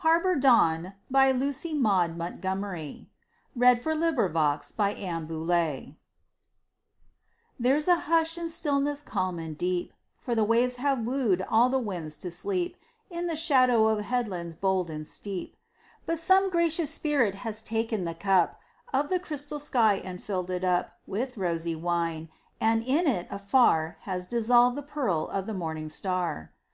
Quote 0.00 0.24
Next 0.42 0.42
Poem 0.42 0.94
26 1.08 1.74
/ 1.74 1.74
97 1.78 1.80
Previous 1.80 1.80
Poem 1.80 1.84
Harbor 1.84 2.40
Dawn 2.40 2.62
Rating: 2.64 3.06
★2.8 3.56 5.26
Autoplay 5.28 5.96
There's 7.60 7.86
a 7.86 7.94
hush 7.94 8.36
and 8.36 8.50
stillness 8.50 9.02
calm 9.02 9.38
and 9.38 9.56
deep, 9.56 9.92
For 10.18 10.34
the 10.34 10.42
waves 10.42 10.78
have 10.78 11.06
wooed 11.06 11.42
all 11.48 11.68
the 11.70 11.78
winds 11.78 12.16
to 12.16 12.32
sleep 12.32 12.76
In 13.08 13.28
the 13.28 13.36
shadow 13.36 13.86
of 13.86 14.00
headlands 14.00 14.56
bold 14.56 14.90
and 14.90 15.06
steep; 15.06 15.56
But 16.06 16.18
some 16.18 16.50
gracious 16.50 16.90
spirit 16.90 17.36
has 17.36 17.62
taken 17.62 18.04
the 18.04 18.14
cup 18.16 18.58
Of 18.92 19.10
the 19.10 19.20
crystal 19.20 19.60
sky 19.60 19.94
and 19.94 20.20
filled 20.20 20.50
it 20.50 20.64
up 20.64 20.98
With 21.06 21.38
rosy 21.38 21.76
wine, 21.76 22.30
and 22.60 22.82
in 22.82 23.06
it 23.06 23.28
afar 23.30 23.98
Has 24.00 24.26
dissolved 24.26 24.76
the 24.76 24.82
pearl 24.82 25.28
of 25.28 25.46
the 25.46 25.54
morning 25.54 25.88
star. 25.88 26.50